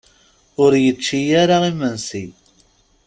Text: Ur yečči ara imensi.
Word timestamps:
Ur 0.63 0.71
yečči 0.83 1.19
ara 1.41 1.57
imensi. 1.71 2.25